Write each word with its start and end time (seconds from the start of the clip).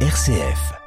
RCF. 0.00 0.85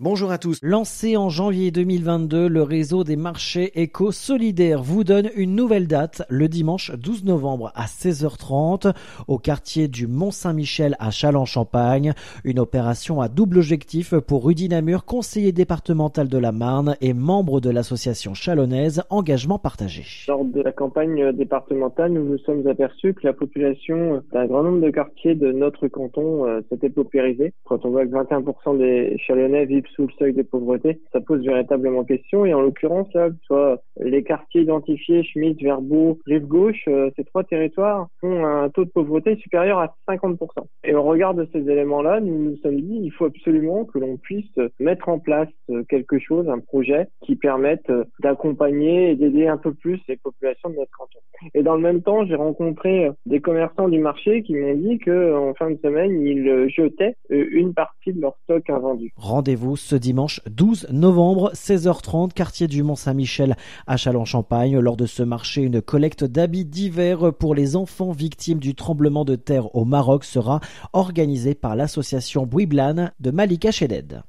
Bonjour 0.00 0.30
à 0.30 0.38
tous. 0.38 0.60
Lancé 0.62 1.16
en 1.16 1.28
janvier 1.28 1.72
2022, 1.72 2.46
le 2.46 2.62
réseau 2.62 3.02
des 3.02 3.16
marchés 3.16 3.72
éco-solidaires 3.74 4.80
vous 4.80 5.02
donne 5.02 5.28
une 5.34 5.56
nouvelle 5.56 5.88
date 5.88 6.22
le 6.28 6.46
dimanche 6.46 6.92
12 6.92 7.24
novembre 7.24 7.72
à 7.74 7.86
16h30 7.86 8.94
au 9.26 9.38
quartier 9.38 9.88
du 9.88 10.06
Mont-Saint-Michel 10.06 10.94
à 11.00 11.10
Châlons-Champagne. 11.10 12.12
Une 12.44 12.60
opération 12.60 13.20
à 13.20 13.26
double 13.26 13.58
objectif 13.58 14.14
pour 14.14 14.46
Rudy 14.46 14.68
Namur, 14.68 15.04
conseiller 15.04 15.50
départemental 15.50 16.28
de 16.28 16.38
la 16.38 16.52
Marne 16.52 16.94
et 17.00 17.12
membre 17.12 17.60
de 17.60 17.70
l'association 17.70 18.34
chalonnaise 18.34 19.02
Engagement 19.10 19.58
Partagé. 19.58 20.04
Lors 20.28 20.44
de 20.44 20.62
la 20.62 20.70
campagne 20.70 21.32
départementale, 21.32 22.12
nous 22.12 22.22
nous 22.22 22.38
sommes 22.38 22.64
aperçus 22.68 23.14
que 23.14 23.26
la 23.26 23.32
population 23.32 24.22
d'un 24.32 24.46
grand 24.46 24.62
nombre 24.62 24.80
de 24.80 24.90
quartiers 24.90 25.34
de 25.34 25.50
notre 25.50 25.88
canton 25.88 26.46
euh, 26.46 26.60
s'était 26.70 26.88
paupérisée. 26.88 27.52
Quand 27.64 27.84
on 27.84 27.90
voit 27.90 28.06
que 28.06 28.12
21% 28.12 28.78
des 28.78 29.16
Chalonnais 29.26 29.66
vivent 29.66 29.87
sous 29.94 30.02
le 30.02 30.12
seuil 30.18 30.32
de 30.32 30.42
pauvreté, 30.42 31.00
ça 31.12 31.20
pose 31.20 31.44
véritablement 31.44 32.04
question. 32.04 32.44
Et 32.44 32.54
en 32.54 32.60
l'occurrence, 32.60 33.12
là, 33.14 33.28
soit 33.46 33.82
les 34.00 34.22
quartiers 34.22 34.62
identifiés, 34.62 35.24
Schmitt, 35.24 35.60
Verbeau, 35.60 36.18
Rive 36.26 36.46
Gauche, 36.46 36.84
euh, 36.88 37.10
ces 37.16 37.24
trois 37.24 37.44
territoires 37.44 38.08
ont 38.22 38.44
un 38.44 38.68
taux 38.70 38.84
de 38.84 38.90
pauvreté 38.90 39.36
supérieur 39.36 39.78
à 39.78 39.94
50%. 40.08 40.36
Et 40.84 40.94
au 40.94 41.02
regard 41.02 41.34
de 41.34 41.48
ces 41.52 41.60
éléments-là, 41.60 42.20
nous 42.20 42.50
nous 42.50 42.56
sommes 42.58 42.80
dit, 42.80 43.00
il 43.02 43.10
faut 43.10 43.26
absolument 43.26 43.84
que 43.84 43.98
l'on 43.98 44.16
puisse 44.16 44.46
mettre 44.78 45.08
en 45.08 45.18
place 45.18 45.48
euh, 45.70 45.84
quelque 45.88 46.18
chose, 46.18 46.48
un 46.48 46.58
projet 46.58 47.08
qui 47.22 47.36
permette 47.36 47.88
euh, 47.90 48.04
d'accompagner 48.20 49.10
et 49.10 49.16
d'aider 49.16 49.46
un 49.46 49.56
peu 49.56 49.72
plus 49.74 50.00
les 50.08 50.16
populations 50.16 50.70
de 50.70 50.76
notre 50.76 50.90
canton. 50.96 51.18
Et 51.54 51.62
dans 51.62 51.74
le 51.74 51.82
même 51.82 52.02
temps, 52.02 52.24
j'ai 52.26 52.34
rencontré 52.34 53.10
des 53.26 53.40
commerçants 53.40 53.88
du 53.88 53.98
marché 53.98 54.42
qui 54.42 54.54
m'ont 54.54 54.74
dit 54.74 54.98
que 54.98 55.36
en 55.36 55.54
fin 55.54 55.70
de 55.70 55.78
semaine, 55.82 56.20
ils 56.20 56.68
jetaient 56.68 57.14
une 57.30 57.74
partie 57.74 58.12
de 58.12 58.20
leur 58.20 58.36
stock 58.44 58.68
invendu. 58.70 59.12
Rendez-vous 59.16 59.76
ce 59.78 59.96
dimanche 59.96 60.40
12 60.50 60.88
novembre, 60.90 61.52
16h30, 61.54 62.32
quartier 62.32 62.66
du 62.66 62.82
Mont-Saint-Michel 62.82 63.56
à 63.86 63.96
Châlons-Champagne. 63.96 64.78
Lors 64.78 64.96
de 64.96 65.06
ce 65.06 65.22
marché, 65.22 65.62
une 65.62 65.80
collecte 65.80 66.24
d'habits 66.24 66.64
divers 66.64 67.32
pour 67.32 67.54
les 67.54 67.76
enfants 67.76 68.12
victimes 68.12 68.58
du 68.58 68.74
tremblement 68.74 69.24
de 69.24 69.36
terre 69.36 69.74
au 69.74 69.84
Maroc 69.84 70.24
sera 70.24 70.60
organisée 70.92 71.54
par 71.54 71.76
l'association 71.76 72.46
Bouiblan 72.46 73.10
de 73.20 73.30
Malika 73.30 73.70
Cheded. 73.70 74.22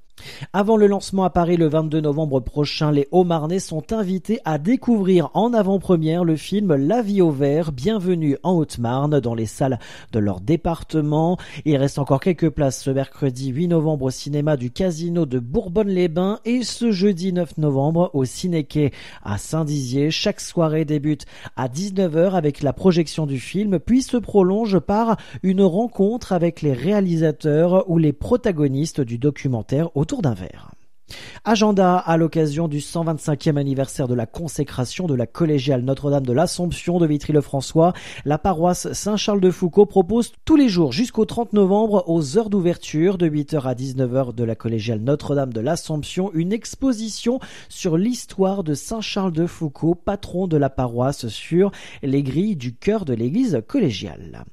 Avant 0.53 0.78
le 0.78 0.88
lancement 0.88 1.23
à 1.23 1.30
Paris 1.30 1.58
le 1.58 1.67
22 1.67 2.02
novembre 2.02 2.39
prochain, 2.39 2.92
les 2.92 3.08
Hauts-Marnais 3.12 3.59
sont 3.59 3.94
invités 3.94 4.39
à 4.45 4.58
découvrir 4.58 5.30
en 5.34 5.53
avant-première 5.53 6.23
le 6.23 6.36
film 6.36 6.75
La 6.75 7.02
vie 7.02 7.22
au 7.22 7.31
vert, 7.31 7.72
bienvenue 7.72 8.38
en 8.44 8.53
Haute-Marne 8.53 9.20
dans 9.20 9.36
les 9.36 9.45
salles 9.45 9.80
de 10.12 10.20
leur 10.20 10.42
département. 10.42 11.38
Il 11.66 11.78
reste 11.78 12.00
encore 12.00 12.20
quelques 12.20 12.50
places 12.50 12.84
ce 12.84 12.90
mercredi 12.90 13.50
8 13.50 13.67
novembre 13.70 14.06
au 14.06 14.09
cinéma 14.09 14.58
du 14.58 14.72
Casino 14.72 15.25
de 15.25 15.40
Bourbonne-les-Bains 15.40 16.40
et 16.45 16.64
ce 16.64 16.92
jeudi 16.92 17.34
9 17.34 17.58
novembre 17.58 18.12
au 18.14 18.25
Cinéquai 18.25 18.92
à 19.23 19.38
Saint-Dizier. 19.38 20.12
Chaque 20.12 20.42
soirée 20.42 20.86
débute 20.86 21.25
à 21.56 21.67
19h 21.67 22.31
avec 22.31 22.62
la 22.62 22.73
projection 22.73 23.25
du 23.25 23.40
film 23.40 23.80
puis 23.80 24.02
se 24.02 24.17
prolonge 24.17 24.80
par 24.80 25.17
une 25.44 25.62
rencontre 25.62 26.34
avec 26.34 26.62
les 26.62 26.73
réalisateurs 26.73 27.90
ou 27.90 27.97
les 27.97 28.14
protagonistes 28.14 29.02
du 29.02 29.17
documentaire 29.17 29.90
autour 30.10 30.24
d'un 30.24 30.34
verre. 30.34 30.72
Agenda 31.46 31.98
à 31.98 32.18
l'occasion 32.18 32.68
du 32.68 32.80
125e 32.80 33.58
anniversaire 33.58 34.08
de 34.08 34.16
la 34.16 34.26
consécration 34.26 35.06
de 35.06 35.14
la 35.14 35.28
collégiale 35.28 35.84
Notre-Dame 35.84 36.26
de 36.26 36.34
l'Assomption 36.34 36.98
de 36.98 37.06
Vitry-le-François, 37.06 37.94
la 38.26 38.40
paroisse 38.40 38.92
Saint-Charles-de-Foucault 38.92 39.86
propose 39.86 40.32
tous 40.46 40.56
les 40.56 40.68
jours 40.68 40.94
jusqu'au 40.94 41.26
30 41.26 41.54
novembre 41.54 42.04
aux 42.08 42.40
heures 42.40 42.50
d'ouverture 42.50 43.20
de 43.20 43.30
8h 43.30 43.62
à 43.68 43.76
19h 43.76 44.34
de 44.34 44.44
la 44.44 44.56
collégiale 44.56 45.02
Notre-Dame 45.02 45.54
de 45.54 45.62
l'Assomption 45.62 46.32
une 46.34 46.54
exposition 46.54 47.40
sur 47.70 47.96
l'histoire 47.96 48.64
de 48.64 48.74
Saint-Charles-de-Foucault, 48.74 49.94
patron 49.94 50.48
de 50.48 50.58
la 50.58 50.72
paroisse 50.72 51.28
sur 51.28 51.69
les 52.02 52.24
grilles 52.24 52.56
du 52.56 52.74
cœur 52.74 53.06
de 53.06 53.14
l'église 53.14 53.62
collégiale. 53.68 54.44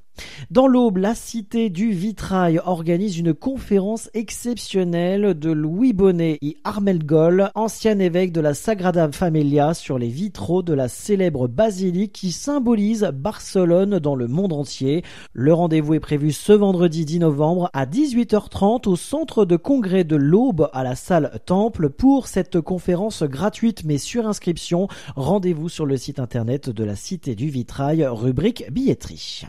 Dans 0.51 0.67
l'Aube, 0.67 0.97
la 0.97 1.15
Cité 1.15 1.69
du 1.69 1.91
Vitrail 1.91 2.61
organise 2.65 3.17
une 3.17 3.33
conférence 3.33 4.09
exceptionnelle 4.13 5.33
de 5.37 5.51
Louis 5.51 5.93
Bonnet 5.93 6.37
et 6.41 6.57
Armel 6.63 7.05
Goll, 7.05 7.51
ancien 7.55 7.99
évêque 7.99 8.31
de 8.31 8.41
la 8.41 8.53
Sagrada 8.53 9.11
Familia, 9.11 9.73
sur 9.73 9.97
les 9.97 10.07
vitraux 10.07 10.61
de 10.61 10.73
la 10.73 10.87
célèbre 10.87 11.47
basilique 11.47 12.13
qui 12.13 12.31
symbolise 12.31 13.09
Barcelone 13.13 13.99
dans 13.99 14.15
le 14.15 14.27
monde 14.27 14.53
entier. 14.53 15.03
Le 15.33 15.53
rendez-vous 15.53 15.95
est 15.95 15.99
prévu 15.99 16.31
ce 16.31 16.53
vendredi 16.53 17.05
10 17.05 17.19
novembre 17.19 17.69
à 17.73 17.85
18h30 17.85 18.87
au 18.87 18.95
centre 18.95 19.45
de 19.45 19.55
congrès 19.55 20.03
de 20.03 20.15
l'Aube 20.15 20.69
à 20.73 20.83
la 20.83 20.95
salle 20.95 21.39
Temple 21.45 21.89
pour 21.89 22.27
cette 22.27 22.61
conférence 22.61 23.23
gratuite 23.23 23.83
mais 23.85 23.97
sur 23.97 24.27
inscription. 24.27 24.87
Rendez-vous 25.15 25.69
sur 25.69 25.85
le 25.85 25.97
site 25.97 26.19
internet 26.19 26.69
de 26.69 26.83
la 26.83 26.95
Cité 26.95 27.35
du 27.35 27.49
Vitrail, 27.49 28.05
rubrique 28.05 28.65
billetterie. 28.71 29.43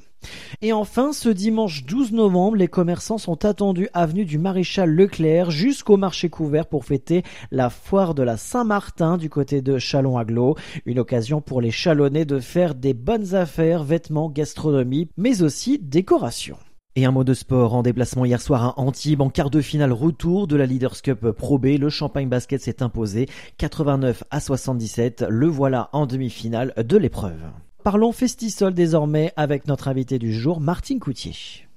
Et 0.62 0.72
enfin, 0.72 1.12
ce 1.12 1.28
dimanche 1.28 1.84
12 1.84 2.12
novembre, 2.12 2.56
les 2.56 2.68
commerçants 2.68 3.18
sont 3.18 3.44
attendus 3.44 3.88
avenue 3.94 4.24
du 4.24 4.38
Maréchal 4.38 4.90
Leclerc 4.90 5.50
jusqu'au 5.50 5.96
marché 5.96 6.28
couvert 6.28 6.66
pour 6.66 6.84
fêter 6.84 7.22
la 7.50 7.70
foire 7.70 8.14
de 8.14 8.22
la 8.22 8.36
Saint-Martin 8.36 9.16
du 9.16 9.30
côté 9.30 9.62
de 9.62 9.78
Chalon-Aglo. 9.78 10.56
Une 10.86 10.98
occasion 10.98 11.40
pour 11.40 11.60
les 11.60 11.70
Chalonnais 11.70 12.24
de 12.24 12.40
faire 12.40 12.74
des 12.74 12.94
bonnes 12.94 13.34
affaires, 13.34 13.84
vêtements, 13.84 14.28
gastronomie, 14.28 15.08
mais 15.16 15.42
aussi 15.42 15.78
décoration. 15.78 16.56
Et 16.96 17.04
un 17.04 17.12
mot 17.12 17.22
de 17.22 17.34
sport 17.34 17.74
en 17.74 17.82
déplacement 17.82 18.24
hier 18.24 18.40
soir 18.40 18.64
à 18.64 18.80
Antibes 18.80 19.20
en 19.20 19.30
quart 19.30 19.50
de 19.50 19.60
finale 19.60 19.92
retour 19.92 20.48
de 20.48 20.56
la 20.56 20.66
Leaders 20.66 21.00
Cup 21.00 21.30
Pro 21.30 21.56
B. 21.56 21.78
Le 21.78 21.90
Champagne 21.90 22.28
Basket 22.28 22.60
s'est 22.60 22.82
imposé 22.82 23.28
89 23.58 24.24
à 24.32 24.40
77. 24.40 25.24
Le 25.28 25.46
voilà 25.46 25.90
en 25.92 26.06
demi-finale 26.06 26.74
de 26.76 26.96
l'épreuve. 26.96 27.38
Parlons 27.90 28.12
festisol 28.12 28.74
désormais 28.74 29.32
avec 29.34 29.66
notre 29.66 29.88
invité 29.88 30.18
du 30.18 30.30
jour, 30.30 30.60
Martine 30.60 31.00
Coutier. 31.00 31.67